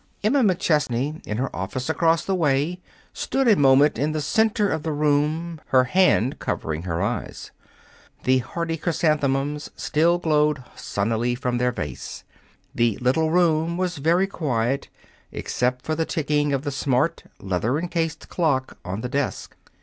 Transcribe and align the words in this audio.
Emma 0.23 0.41
McChesney, 0.43 1.23
in 1.27 1.37
her 1.37 1.55
office 1.55 1.87
across 1.87 2.25
the 2.25 2.33
way, 2.33 2.79
stood 3.13 3.47
a 3.47 3.55
moment 3.55 3.99
in 3.99 4.13
the 4.13 4.19
center 4.19 4.67
of 4.67 4.81
the 4.81 4.91
room, 4.91 5.61
her 5.67 5.83
hand 5.83 6.39
covering 6.39 6.81
her 6.81 7.03
eyes. 7.03 7.51
The 8.23 8.39
hardy 8.39 8.77
chrysanthemums 8.77 9.69
still 9.75 10.17
glowed 10.17 10.63
sunnily 10.75 11.35
from 11.35 11.59
their 11.59 11.71
vase. 11.71 12.23
The 12.73 12.97
little 12.97 13.29
room 13.29 13.77
was 13.77 13.99
very 13.99 14.25
quiet 14.25 14.89
except 15.31 15.85
for 15.85 15.93
the 15.93 16.07
ticking 16.07 16.51
of 16.51 16.63
the 16.63 16.71
smart, 16.71 17.25
leather 17.39 17.77
encased 17.77 18.27
clock 18.27 18.79
on 18.83 19.01
the 19.01 19.09
desk. 19.09 19.55